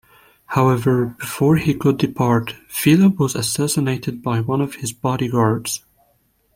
However, 0.47 1.05
before 1.19 1.57
he 1.57 1.75
could 1.75 1.97
depart, 1.99 2.55
Philip 2.67 3.19
was 3.19 3.35
assassinated 3.35 4.23
by 4.23 4.39
one 4.41 4.59
of 4.59 4.73
his 4.77 4.91
bodyguards. 4.93 5.85